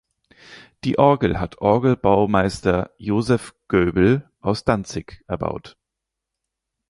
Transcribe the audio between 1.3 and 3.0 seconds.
hat Orgelbaumeister